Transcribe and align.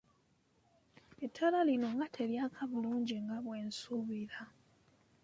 Ettala 1.25 1.59
lino 1.67 1.87
nga 1.95 2.07
teryaka 2.15 2.61
bulungi 2.71 3.15
nga 3.23 3.37
bwe 3.43 3.57
nsuubira. 3.67 4.41